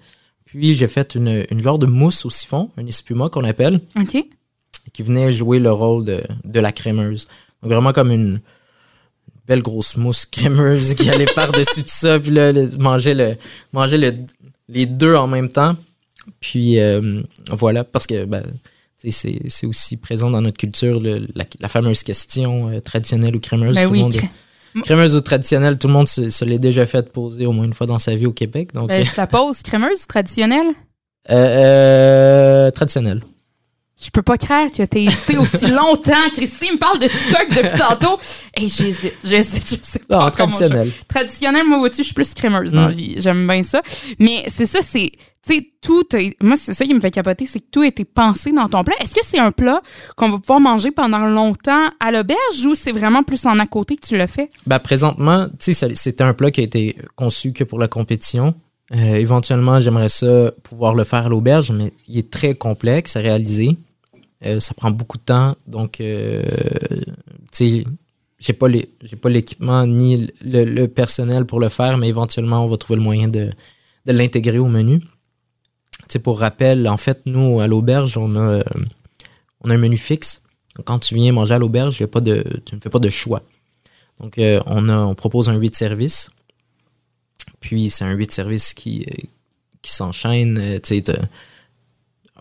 Puis, 0.46 0.76
j'ai 0.76 0.88
fait 0.88 1.16
une, 1.16 1.46
une 1.50 1.64
genre 1.64 1.80
de 1.80 1.86
mousse 1.86 2.26
au 2.26 2.30
siphon, 2.30 2.70
un 2.78 2.86
espuma 2.86 3.30
qu'on 3.30 3.44
appelle, 3.44 3.80
OK. 4.00 4.18
qui 4.94 5.04
venait 5.04 5.34
jouer 5.34 5.60
le 5.60 5.72
rôle 5.72 6.06
de, 6.06 6.24
de 6.44 6.60
la 6.60 6.72
crémeuse. 6.72 7.28
Donc, 7.62 7.72
vraiment 7.72 7.94
comme 7.94 8.12
une 8.12 8.40
belle 9.48 9.62
grosse 9.62 9.98
mousse 9.98 10.26
crémeuse 10.26 10.94
qui 10.96 11.10
allait 11.10 11.26
par-dessus 11.36 11.82
tout 11.84 11.88
ça, 11.90 12.20
puis 12.20 12.32
là, 12.32 12.52
le- 12.52 12.70
manger, 12.78 13.14
le, 13.14 13.36
manger 13.74 13.98
le, 13.98 14.14
les 14.70 14.86
deux 14.86 15.16
en 15.16 15.28
même 15.28 15.50
temps. 15.50 15.76
Puis 16.40 16.80
euh, 16.80 17.22
voilà, 17.50 17.84
parce 17.84 18.08
que 18.08 18.24
ben, 18.26 18.44
c'est 19.10 19.66
aussi 19.66 19.98
présent 19.98 20.30
dans 20.32 20.40
notre 20.42 20.58
culture, 20.58 21.00
le- 21.02 21.28
la, 21.36 21.44
la 21.60 21.68
fameuse 21.68 22.04
question 22.04 22.70
euh, 22.70 22.80
traditionnelle 22.80 23.36
ou 23.36 23.40
crémeuse. 23.40 23.76
Ben 23.76 23.86
tout 23.88 23.92
oui, 23.92 24.00
monde- 24.04 24.16
crémeuse 24.84 25.16
ou 25.16 25.22
traditionnelle, 25.22 25.78
tout 25.78 25.88
le 25.88 25.94
monde 25.94 26.08
se, 26.08 26.30
se 26.30 26.46
l'est 26.46 26.60
déjà 26.60 26.86
fait 26.86 27.12
poser 27.12 27.46
au 27.46 27.52
moins 27.52 27.66
une 27.66 27.74
fois 27.74 27.88
dans 27.88 28.00
sa 28.00 28.16
vie 28.16 28.26
au 28.26 28.34
Québec. 28.34 28.74
Donc, 28.74 28.90
ben, 28.90 29.04
je 29.06 29.12
la 29.18 29.28
pose. 29.28 29.62
Crémeuse 29.62 30.04
ou 30.04 30.08
traditionnelle? 30.08 30.68
euh, 31.32 32.68
euh, 32.68 32.72
traditionnelle. 32.72 33.22
Je 34.02 34.10
peux 34.10 34.22
pas 34.24 34.38
croire 34.38 34.70
que 34.72 34.84
t'aies 34.84 35.04
hésité 35.06 35.38
aussi 35.38 35.68
longtemps. 35.72 36.30
Christine 36.34 36.74
me 36.74 36.78
parle 36.78 37.00
de 37.00 37.08
TikTok 37.08 37.48
depuis 37.50 37.78
tantôt. 37.80 38.20
Et 38.58 38.68
j'hésite, 38.68 39.14
j'hésite, 39.24 39.68
je 39.70 39.76
sais 39.82 40.00
pas 40.00 40.26
Non, 40.26 40.30
traditionnelle. 40.32 40.92
Traditionnel, 41.08 41.66
moi, 41.66 41.78
vois-tu, 41.78 41.98
je 41.98 42.04
suis 42.04 42.14
plus 42.14 42.34
crémeuse 42.34 42.74
dans 42.74 42.86
Mm. 42.86 42.90
la 42.90 42.94
vie. 42.96 43.16
J'aime 43.20 43.48
bien 43.48 43.64
ça. 43.64 43.82
Mais 44.20 44.44
c'est 44.48 44.66
ça, 44.66 44.80
c'est, 44.82 45.12
tu 45.46 45.56
sais, 45.56 45.68
tout, 45.82 46.08
moi, 46.42 46.56
c'est 46.56 46.74
ça 46.74 46.86
qui 46.86 46.94
me 46.94 47.02
fait 47.02 47.12
capoter, 47.12 47.46
c'est 47.46 47.60
que 47.60 47.66
tout 47.70 47.82
a 47.82 47.88
été 47.88 48.06
pensé 48.06 48.54
dans 48.54 48.70
ton 48.70 48.82
plat. 48.84 48.96
Est-ce 49.02 49.14
que 49.14 49.26
c'est 49.26 49.40
un 49.40 49.52
plat 49.52 49.82
qu'on 50.16 50.30
va 50.30 50.40
pouvoir 50.40 50.62
manger 50.62 50.92
pendant 50.92 51.28
longtemps 51.28 51.90
à 52.00 52.12
l'auberge 52.14 52.66
ou 52.66 52.76
c'est 52.76 52.94
vraiment 52.94 53.24
plus 53.24 53.46
en 53.46 53.60
à 53.60 53.68
côté 53.68 53.98
que 53.98 54.08
tu 54.08 54.18
le 54.18 54.26
fais? 54.28 54.48
Ben, 54.66 54.80
présentement, 54.80 55.48
tu 55.60 55.74
sais, 55.74 55.96
c'était 55.96 56.24
un 56.24 56.34
plat 56.34 56.50
qui 56.50 56.62
a 56.62 56.64
été 56.64 56.96
conçu 57.18 57.52
que 57.52 57.66
pour 57.66 57.78
la 57.78 57.90
compétition. 57.90 58.56
Euh, 58.94 59.16
éventuellement, 59.16 59.82
j'aimerais 59.82 60.08
ça 60.08 60.52
pouvoir 60.64 60.96
le 60.96 61.04
faire 61.04 61.26
à 61.26 61.30
l'auberge, 61.30 61.72
mais 61.72 61.92
il 62.08 62.20
est 62.20 62.30
très 62.30 62.56
complexe 62.56 63.18
à 63.18 63.20
réaliser. 63.20 63.76
Euh, 64.46 64.62
ça 64.62 64.74
prend 64.74 64.92
beaucoup 64.92 65.18
de 65.18 65.24
temps. 65.24 65.56
Donc, 65.68 66.00
euh, 66.00 66.42
tu 67.52 67.82
sais, 67.82 67.84
j'ai 68.40 68.54
pas 68.54 69.30
l'équipement 69.30 69.86
ni 69.86 70.32
le, 70.42 70.86
personnel 70.88 71.46
pour 71.46 71.60
le 71.60 71.68
faire, 71.68 71.98
mais 71.98 72.08
éventuellement 72.08 72.64
on 72.64 72.70
va 72.70 72.78
trouver 72.78 72.98
le 72.98 73.04
moyen 73.04 73.28
de 73.28 73.50
l'intégrer 74.06 74.60
au 74.60 74.68
menu. 74.68 75.02
Sais, 76.10 76.20
pour 76.20 76.40
rappel, 76.40 76.88
en 76.88 76.98
fait, 76.98 77.22
nous 77.26 77.60
à 77.60 77.68
l'auberge, 77.68 78.18
on 78.18 78.36
a 78.36 78.64
on 79.62 79.70
a 79.70 79.74
un 79.74 79.78
menu 79.78 79.98
fixe. 79.98 80.44
Donc, 80.76 80.86
quand 80.88 81.00
tu 81.00 81.16
viens 81.16 81.32
manger 81.32 81.54
à 81.56 81.60
l'auberge, 81.60 81.96
tu 81.98 82.04
ne 82.04 82.80
fais 82.80 82.90
pas 82.90 83.00
de 83.00 83.10
choix. 83.10 83.42
Donc 84.20 84.38
euh, 84.38 84.60
on 84.68 84.90
a 84.90 84.98
on 84.98 85.16
propose 85.16 85.50
un 85.50 85.56
8 85.56 85.76
services. 85.76 86.30
Puis 87.60 87.90
c'est 87.90 88.06
un 88.06 88.12
8 88.14 88.32
services 88.32 88.74
qui 88.74 89.06
euh, 89.10 89.24
qui 89.82 89.92
s'enchaîne, 89.92 90.58
euh, 90.60 90.80
tu 90.80 90.96
sais 90.96 91.02
t'as 91.02 91.14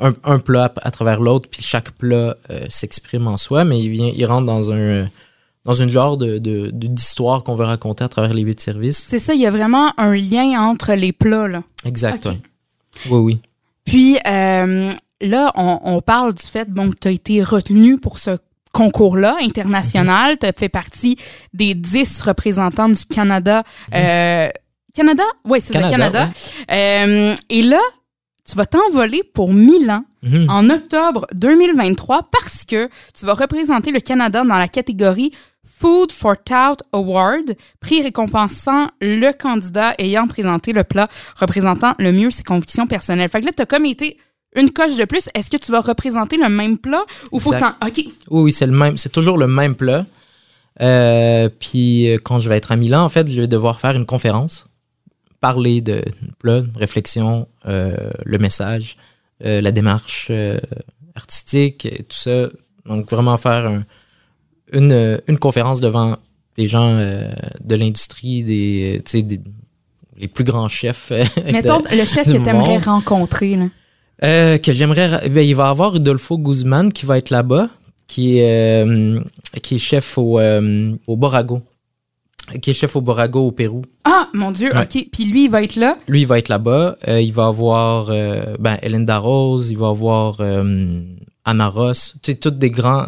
un, 0.00 0.14
un 0.24 0.38
plat 0.38 0.72
à 0.82 0.90
travers 0.90 1.20
l'autre, 1.20 1.48
puis 1.50 1.62
chaque 1.62 1.90
plat 1.92 2.36
euh, 2.50 2.66
s'exprime 2.68 3.26
en 3.28 3.36
soi, 3.36 3.64
mais 3.64 3.78
il 3.80 3.90
vient, 3.90 4.12
il 4.14 4.24
rentre 4.26 4.46
dans 4.46 4.72
un 4.72 5.08
dans 5.64 5.72
une 5.74 5.88
genre 5.88 6.16
de 6.16 6.38
de- 6.38 6.70
de- 6.70 6.86
d'histoire 6.88 7.44
qu'on 7.44 7.54
veut 7.56 7.64
raconter 7.64 8.02
à 8.04 8.08
travers 8.08 8.32
les 8.34 8.42
huit 8.42 8.60
services. 8.60 9.06
C'est 9.08 9.18
ça, 9.18 9.34
il 9.34 9.40
y 9.40 9.46
a 9.46 9.50
vraiment 9.50 9.92
un 9.98 10.14
lien 10.14 10.60
entre 10.60 10.92
les 10.94 11.12
plats, 11.12 11.48
là. 11.48 11.62
Exact. 11.84 12.26
Ouais. 12.26 12.38
Oui, 13.10 13.18
oui. 13.18 13.38
Puis 13.84 14.18
euh, 14.26 14.90
là, 15.20 15.52
on, 15.56 15.80
on 15.84 16.00
parle 16.00 16.34
du 16.34 16.44
fait 16.46 16.70
bon, 16.70 16.90
que 16.90 16.96
tu 17.00 17.08
as 17.08 17.12
été 17.12 17.42
retenu 17.42 17.98
pour 17.98 18.18
ce 18.18 18.30
concours-là 18.72 19.36
international. 19.40 20.38
Tu 20.38 20.46
as 20.46 20.52
fait 20.52 20.68
partie 20.68 21.16
des 21.52 21.74
10 21.74 22.22
représentants 22.22 22.88
du 22.88 23.04
Canada. 23.06 23.62
euh, 23.94 24.48
Canada? 24.94 25.24
Oui, 25.44 25.60
c'est 25.60 25.72
ça, 25.72 25.80
Canada, 25.88 26.28
Canada. 26.28 26.30
Euh, 26.70 27.34
et 27.50 27.62
là, 27.62 27.80
tu 28.48 28.56
vas 28.56 28.66
t'envoler 28.66 29.22
pour 29.22 29.52
Milan 29.52 30.04
Mhm. 30.24 30.46
en 30.50 30.70
octobre 30.70 31.26
2023 31.34 32.28
parce 32.30 32.64
que 32.64 32.88
tu 33.18 33.26
vas 33.26 33.34
représenter 33.34 33.90
le 33.90 33.98
Canada 33.98 34.44
dans 34.44 34.56
la 34.56 34.68
catégorie 34.68 35.32
Food 35.78 36.12
for 36.12 36.36
Tout 36.44 36.76
Award, 36.92 37.56
prix 37.80 38.02
récompensant 38.02 38.88
le 39.00 39.32
candidat 39.32 39.94
ayant 39.98 40.26
présenté 40.28 40.72
le 40.72 40.84
plat 40.84 41.08
représentant 41.36 41.94
le 41.98 42.12
mieux 42.12 42.30
ses 42.30 42.42
convictions 42.44 42.86
personnelles. 42.86 43.28
Fait 43.28 43.40
que 43.40 43.46
là, 43.46 43.52
tu 43.56 43.62
as 43.62 43.66
comme 43.66 43.86
été 43.86 44.16
une 44.54 44.70
coche 44.70 44.96
de 44.96 45.04
plus. 45.04 45.28
Est-ce 45.34 45.50
que 45.50 45.56
tu 45.56 45.72
vas 45.72 45.80
représenter 45.80 46.36
le 46.36 46.48
même 46.48 46.78
plat 46.78 47.02
ou 47.32 47.40
faut 47.40 47.50
que 47.50 47.56
Exact. 47.56 47.76
OK. 47.84 47.96
Oui, 48.30 48.42
oui, 48.42 48.52
c'est 48.52 48.66
le 48.66 48.72
même. 48.72 48.96
C'est 48.98 49.08
toujours 49.10 49.38
le 49.38 49.46
même 49.48 49.74
plat. 49.74 50.04
Euh, 50.80 51.48
puis 51.58 52.10
euh, 52.12 52.18
quand 52.22 52.38
je 52.38 52.48
vais 52.48 52.56
être 52.58 52.70
à 52.72 52.76
Milan, 52.76 53.02
en 53.04 53.08
fait, 53.08 53.28
je 53.30 53.40
vais 53.40 53.46
devoir 53.48 53.80
faire 53.80 53.96
une 53.96 54.06
conférence, 54.06 54.66
parler 55.40 55.80
de 55.80 56.04
plat, 56.38 56.62
réflexion, 56.76 57.48
euh, 57.66 57.96
le 58.24 58.38
message, 58.38 58.96
euh, 59.44 59.60
la 59.60 59.72
démarche 59.72 60.30
artistique, 61.14 61.86
et 61.86 62.02
tout 62.04 62.16
ça. 62.16 62.48
Donc 62.86 63.10
vraiment 63.10 63.36
faire 63.38 63.66
un- 63.66 63.84
une, 64.72 64.92
euh, 64.92 65.18
une 65.28 65.38
conférence 65.38 65.80
devant 65.80 66.16
les 66.56 66.68
gens 66.68 66.88
euh, 66.96 67.30
de 67.64 67.74
l'industrie, 67.74 68.42
des, 68.42 69.02
sais, 69.06 69.22
des 69.22 69.40
les 70.18 70.28
plus 70.28 70.44
grands 70.44 70.68
chefs. 70.68 71.10
euh, 71.10 71.24
Mettons 71.52 71.82
le 71.90 72.04
chef 72.04 72.26
que 72.26 72.36
tu 72.42 72.48
aimerais 72.48 72.78
rencontrer. 72.78 73.56
Là. 73.56 73.64
Euh, 74.24 74.58
que 74.58 74.70
j'aimerais. 74.72 75.28
Ben, 75.30 75.40
il 75.46 75.54
va 75.56 75.66
y 75.66 75.70
avoir 75.70 75.92
Rudolfo 75.92 76.38
Guzman 76.38 76.92
qui 76.92 77.06
va 77.06 77.18
être 77.18 77.30
là-bas, 77.30 77.68
qui 78.06 78.38
est, 78.38 78.84
euh, 78.86 79.20
qui 79.62 79.76
est 79.76 79.78
chef 79.78 80.16
au, 80.18 80.38
euh, 80.38 80.94
au 81.06 81.16
Borago. 81.16 81.62
Qui 82.60 82.70
est 82.70 82.74
chef 82.74 82.94
au 82.96 83.00
Borago 83.00 83.46
au 83.46 83.52
Pérou. 83.52 83.82
Ah, 84.04 84.28
mon 84.34 84.50
Dieu, 84.50 84.68
Ouais. 84.74 84.82
OK. 84.82 85.06
Puis 85.10 85.24
lui, 85.24 85.44
il 85.44 85.50
va 85.50 85.62
être 85.62 85.76
là? 85.76 85.96
Lui, 86.06 86.20
il 86.20 86.26
va 86.26 86.38
être 86.38 86.48
là-bas. 86.50 86.96
Euh, 87.08 87.20
il 87.20 87.32
va 87.32 87.46
avoir 87.46 88.08
euh, 88.10 88.56
ben, 88.60 88.76
Hélène 88.82 89.06
Darroze, 89.06 89.70
il 89.70 89.78
va 89.78 89.88
avoir 89.88 90.36
euh, 90.40 91.00
Anna 91.44 91.68
Ross. 91.68 92.14
Tu 92.22 92.32
sais, 92.32 92.38
tous 92.38 92.50
des 92.50 92.70
grands, 92.70 93.06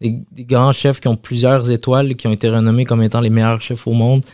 des, 0.00 0.16
des 0.32 0.44
grands 0.44 0.72
chefs 0.72 1.00
qui 1.00 1.08
ont 1.08 1.16
plusieurs 1.16 1.70
étoiles, 1.70 2.14
qui 2.16 2.26
ont 2.26 2.32
été 2.32 2.48
renommés 2.48 2.84
comme 2.84 3.02
étant 3.02 3.20
les 3.20 3.30
meilleurs 3.30 3.60
chefs 3.60 3.86
au 3.86 3.92
monde, 3.92 4.24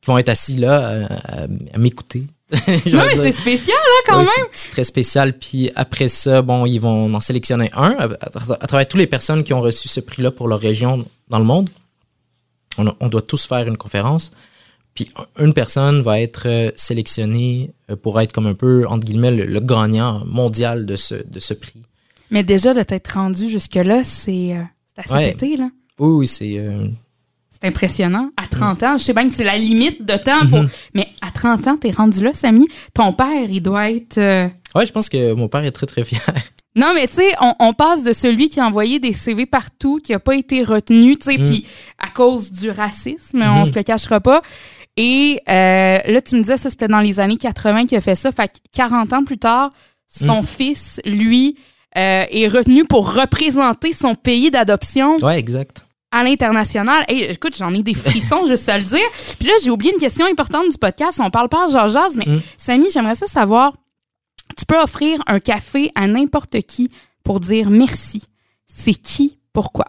qui 0.00 0.06
vont 0.10 0.18
être 0.18 0.28
assis 0.30 0.56
là 0.56 1.06
à, 1.08 1.42
à- 1.42 1.46
à 1.74 1.78
m'écouter. 1.78 2.24
Non, 2.92 3.04
mais 3.06 3.16
c'est 3.16 3.32
spécial, 3.32 3.76
là, 3.76 4.00
quand 4.06 4.18
Oui, 4.20 4.26
même. 4.36 4.46
c'est- 4.52 4.70
très 4.70 4.84
spécial. 4.84 5.32
Puis 5.38 5.70
après 5.74 6.08
ça, 6.08 6.42
bon, 6.42 6.66
ils 6.66 6.78
vont 6.78 7.12
en 7.14 7.20
sélectionner 7.20 7.70
un 7.72 7.92
à, 7.98 8.04
à- 8.04 8.52
à 8.60 8.66
travers 8.66 8.86
toutes 8.88 8.98
les 9.00 9.06
personnes 9.06 9.42
qui 9.44 9.54
ont 9.54 9.60
reçu 9.62 9.88
ce 9.88 10.00
prix-là 10.00 10.30
pour 10.32 10.48
leur 10.48 10.60
région 10.60 11.04
dans 11.28 11.38
le 11.38 11.44
monde. 11.44 11.70
On, 12.78 12.86
a- 12.86 12.96
on 13.00 13.08
doit 13.08 13.22
tous 13.22 13.46
faire 13.46 13.66
une 13.68 13.76
conférence. 13.78 14.32
Puis 14.94 15.08
un- 15.38 15.44
une 15.46 15.54
personne 15.54 16.02
va 16.02 16.20
être 16.20 16.42
euh, 16.46 16.70
sélectionnée 16.76 17.70
euh, 17.90 17.96
pour 17.96 18.20
être 18.20 18.32
comme 18.32 18.46
un 18.46 18.54
peu, 18.54 18.86
entre 18.86 19.04
guillemets, 19.06 19.30
le, 19.30 19.46
le 19.46 19.60
gagnant 19.60 20.22
mondial 20.26 20.84
de 20.84 20.96
ce, 20.96 21.14
de 21.14 21.38
ce 21.40 21.54
prix. 21.54 21.82
Mais 22.30 22.42
déjà, 22.42 22.74
de 22.74 22.82
t'être 22.82 23.14
rendu 23.14 23.48
jusque-là, 23.48 24.04
c'est 24.04 24.52
euh, 24.56 24.62
c'est 24.94 25.00
assez 25.04 25.14
Ouais. 25.14 25.32
pété, 25.32 25.56
là. 25.56 25.68
Oui, 25.98 26.08
oui, 26.20 26.26
c'est. 26.26 26.58
euh, 26.58 26.86
C'est 27.50 27.68
impressionnant. 27.68 28.30
À 28.36 28.46
30 28.46 28.82
ans, 28.82 28.98
je 28.98 29.04
sais 29.04 29.12
bien 29.12 29.26
que 29.26 29.32
c'est 29.32 29.44
la 29.44 29.56
limite 29.56 30.04
de 30.04 30.16
temps. 30.16 30.40
pour- 30.48 30.62
Mhm. 30.62 30.68
Mais 30.94 31.06
à 31.20 31.30
30 31.30 31.66
ans, 31.68 31.76
t'es 31.76 31.90
rendu 31.90 32.22
là, 32.24 32.32
Samy? 32.34 32.66
Ton 32.94 33.12
père, 33.12 33.48
il 33.48 33.60
doit 33.60 33.90
être... 33.90 34.18
euh, 34.18 34.48
Ouais, 34.74 34.86
je 34.86 34.92
pense 34.92 35.08
que 35.08 35.34
mon 35.34 35.48
père 35.48 35.62
est 35.64 35.70
très, 35.70 35.86
très 35.86 36.02
fier. 36.04 36.20
Non, 36.74 36.92
mais 36.94 37.06
tu 37.06 37.16
sais, 37.16 37.34
on, 37.42 37.54
on 37.60 37.74
passe 37.74 38.02
de 38.02 38.14
celui 38.14 38.48
qui 38.48 38.58
a 38.58 38.66
envoyé 38.66 38.98
des 38.98 39.12
CV 39.12 39.44
partout, 39.44 40.00
qui 40.02 40.14
a 40.14 40.18
pas 40.18 40.34
été 40.34 40.62
retenu, 40.64 41.18
tu 41.18 41.26
sais, 41.30 41.36
Mm. 41.38 41.44
puis 41.44 41.66
à 41.98 42.08
cause 42.08 42.50
du 42.50 42.70
racisme, 42.70 43.42
on 43.42 43.60
Mhm. 43.60 43.66
se 43.66 43.74
le 43.74 43.82
cachera 43.82 44.20
pas. 44.20 44.40
Et 44.96 45.38
euh, 45.50 45.98
là, 46.06 46.22
tu 46.22 46.34
me 46.34 46.40
disais, 46.40 46.56
ça, 46.56 46.70
c'était 46.70 46.88
dans 46.88 47.00
les 47.00 47.20
années 47.20 47.36
80 47.36 47.84
qu'il 47.84 47.98
a 47.98 48.00
fait 48.00 48.14
ça. 48.14 48.32
Fait 48.32 48.48
que 48.48 48.54
40 48.74 49.12
ans 49.12 49.22
plus 49.22 49.36
tard, 49.36 49.68
son 50.08 50.40
Mm. 50.40 50.46
fils, 50.46 51.00
lui, 51.04 51.56
euh, 51.96 52.24
est 52.30 52.48
retenu 52.48 52.84
pour 52.84 53.12
représenter 53.14 53.92
son 53.92 54.14
pays 54.14 54.50
d'adoption 54.50 55.16
Ouais, 55.18 55.38
exact. 55.38 55.84
à 56.10 56.24
l'international. 56.24 57.04
Hey, 57.08 57.22
écoute, 57.24 57.56
j'en 57.56 57.72
ai 57.74 57.82
des 57.82 57.94
frissons 57.94 58.46
juste 58.48 58.68
à 58.68 58.78
le 58.78 58.84
dire. 58.84 59.06
Puis 59.38 59.48
là, 59.48 59.54
j'ai 59.62 59.70
oublié 59.70 59.92
une 59.92 60.00
question 60.00 60.26
importante 60.26 60.70
du 60.70 60.78
podcast. 60.78 61.20
On 61.22 61.30
parle 61.30 61.48
pas 61.48 61.64
à 61.64 61.68
Georges, 61.68 62.14
mais 62.16 62.26
Mm. 62.26 62.40
Samy, 62.58 62.86
j'aimerais 62.92 63.14
ça 63.14 63.26
savoir. 63.26 63.72
Tu 64.56 64.64
peux 64.66 64.78
offrir 64.80 65.20
un 65.26 65.38
café 65.40 65.90
à 65.94 66.06
n'importe 66.06 66.60
qui 66.62 66.90
pour 67.24 67.40
dire 67.40 67.70
merci. 67.70 68.22
C'est 68.66 68.94
qui? 68.94 69.38
Pourquoi? 69.52 69.86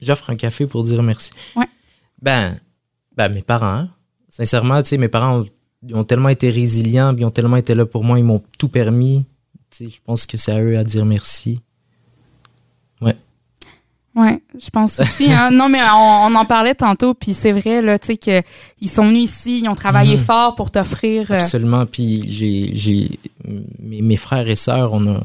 J'offre 0.00 0.30
un 0.30 0.36
café 0.36 0.66
pour 0.66 0.82
dire 0.84 1.02
merci. 1.02 1.30
Ouais. 1.56 1.66
Ben, 2.20 2.58
ben 3.16 3.28
mes 3.28 3.42
parents. 3.42 3.66
hein. 3.66 3.88
Sincèrement, 4.28 4.82
tu 4.82 4.88
sais, 4.90 4.96
mes 4.96 5.08
parents 5.08 5.40
ont, 5.42 5.46
ont 5.98 6.04
tellement 6.04 6.28
été 6.30 6.50
résilients, 6.50 7.14
ils 7.16 7.24
ont 7.24 7.30
tellement 7.30 7.56
été 7.56 7.74
là 7.74 7.84
pour 7.86 8.02
moi, 8.02 8.18
ils 8.18 8.24
m'ont 8.24 8.42
tout 8.58 8.68
permis. 8.68 9.24
Je 9.80 9.98
pense 10.04 10.26
que 10.26 10.36
c'est 10.36 10.52
à 10.52 10.60
eux 10.62 10.76
à 10.78 10.84
dire 10.84 11.04
merci. 11.04 11.60
Ouais, 14.14 14.42
je 14.62 14.68
pense 14.68 15.00
aussi. 15.00 15.32
Hein? 15.32 15.50
non, 15.52 15.70
mais 15.70 15.80
on, 15.90 16.26
on 16.26 16.34
en 16.34 16.44
parlait 16.44 16.74
tantôt, 16.74 17.14
puis 17.14 17.32
c'est 17.32 17.50
vrai, 17.52 17.80
là, 17.80 17.98
tu 17.98 18.08
sais, 18.08 18.16
qu'ils 18.18 18.90
sont 18.90 19.06
venus 19.08 19.24
ici, 19.24 19.60
ils 19.64 19.68
ont 19.70 19.74
travaillé 19.74 20.16
Mhm. 20.16 20.22
fort 20.22 20.54
pour 20.54 20.70
t'offrir. 20.70 21.30
euh, 21.32 21.36
Absolument. 21.36 21.86
Puis 21.86 22.22
j'ai, 22.28 22.72
j'ai 22.76 23.18
mes, 23.78 24.02
mes 24.02 24.16
frères 24.18 24.46
et 24.46 24.54
sœurs, 24.54 24.92
on 24.92 25.06
a, 25.16 25.22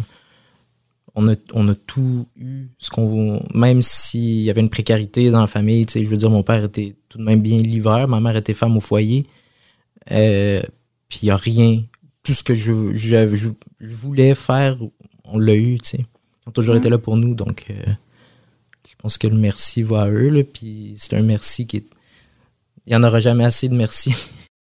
on 1.16 1.28
a, 1.28 1.34
on 1.54 1.68
a 1.68 1.76
tout 1.76 2.28
eu. 2.38 2.70
Ce 2.78 2.90
qu'on, 2.90 3.44
même 3.54 3.82
s'il 3.82 4.44
y 4.44 4.50
avait 4.50 4.62
une 4.62 4.70
précarité 4.70 5.32
dans 5.32 5.42
la 5.42 5.48
famille, 5.48 5.86
tu 5.86 5.92
sais, 5.92 6.06
je 6.06 6.10
veux 6.10 6.16
dire, 6.16 6.30
mon 6.30 6.44
père 6.44 6.64
était 6.64 6.96
tout 7.10 7.18
de 7.18 7.24
même 7.24 7.42
bien 7.42 7.58
livreur, 7.58 8.08
ma 8.08 8.22
mère 8.22 8.38
était 8.38 8.54
femme 8.54 8.78
au 8.78 8.80
foyer. 8.80 9.26
Euh, 10.12 10.62
puis 11.10 11.20
il 11.24 11.26
n'y 11.26 11.32
a 11.32 11.36
rien. 11.36 11.82
Tout 12.28 12.34
ce 12.34 12.44
que 12.44 12.56
je, 12.56 12.94
je, 12.94 13.36
je, 13.36 13.50
je 13.80 13.96
voulais 13.96 14.36
faire, 14.36 14.76
on 15.24 15.40
l'a 15.40 15.56
eu, 15.56 15.80
tu 15.80 15.90
sais. 15.92 15.98
Ils 16.46 16.50
ont 16.50 16.52
toujours 16.52 16.74
Mhm. 16.76 16.80
été 16.82 16.90
là 16.90 16.98
pour 16.98 17.16
nous, 17.16 17.34
donc 17.36 17.66
euh, 17.70 17.74
je 18.88 18.96
pense 18.98 19.18
que 19.18 19.28
le 19.28 19.38
merci 19.38 19.82
va 19.82 20.02
à 20.04 20.10
eux, 20.10 20.28
là, 20.30 20.44
puis 20.44 20.94
c'est 20.98 21.16
un 21.16 21.22
merci 21.22 21.66
qui 21.68 21.78
est... 21.78 21.86
Il 22.86 22.90
n'y 22.90 22.96
en 22.96 23.04
aura 23.04 23.20
jamais 23.22 23.46
assez 23.46 23.70
de 23.70 23.76
merci. 23.76 24.14